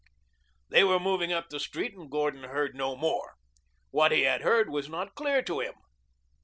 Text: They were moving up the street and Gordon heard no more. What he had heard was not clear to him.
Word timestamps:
They 0.69 0.83
were 0.83 0.99
moving 0.99 1.31
up 1.31 1.51
the 1.51 1.59
street 1.59 1.93
and 1.95 2.09
Gordon 2.09 2.45
heard 2.45 2.73
no 2.73 2.95
more. 2.95 3.35
What 3.91 4.11
he 4.11 4.23
had 4.23 4.41
heard 4.41 4.67
was 4.67 4.89
not 4.89 5.13
clear 5.13 5.43
to 5.43 5.59
him. 5.59 5.75